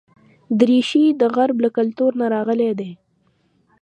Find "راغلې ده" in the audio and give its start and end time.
2.33-2.89